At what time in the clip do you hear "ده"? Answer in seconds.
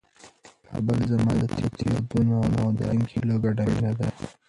3.99-4.07